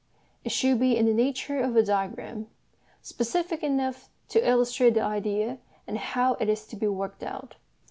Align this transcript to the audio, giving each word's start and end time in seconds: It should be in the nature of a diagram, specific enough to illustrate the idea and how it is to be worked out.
It 0.43 0.51
should 0.51 0.79
be 0.79 0.97
in 0.97 1.05
the 1.05 1.13
nature 1.13 1.59
of 1.61 1.75
a 1.75 1.83
diagram, 1.83 2.47
specific 3.03 3.61
enough 3.61 4.09
to 4.29 4.39
illustrate 4.43 4.95
the 4.95 5.03
idea 5.03 5.59
and 5.85 5.99
how 5.99 6.33
it 6.39 6.49
is 6.49 6.65
to 6.69 6.75
be 6.75 6.87
worked 6.87 7.21
out. 7.21 7.57